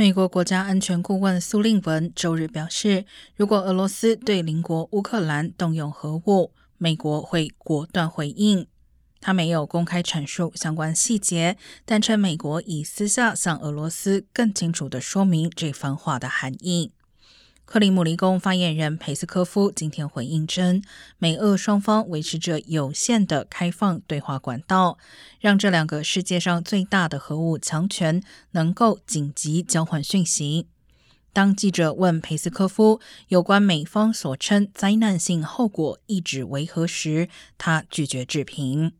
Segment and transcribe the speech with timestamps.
[0.00, 3.04] 美国国家安全顾问苏令文周日表示，
[3.36, 8.66] 如果俄罗斯对邻国乌克兰动用核武，美国会果断回应。
[9.20, 16.92] 他没有公开阐述相关细节，但称美国已私下向俄罗斯更清楚地说明这番话的含义。
[17.72, 20.82] 克里姆林宫发言人佩斯科夫今天回应称，
[21.18, 24.98] 美俄双方维持着有限的开放对话管道，
[25.38, 30.66] 让这两个世界上最大的核武强权能够紧急交换讯息。
[31.32, 38.94] 当记者问佩斯科夫有关美方所称灾难性后果一直为何时，他拒绝置评。